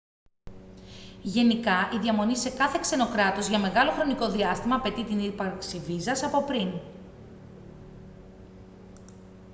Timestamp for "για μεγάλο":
3.47-3.91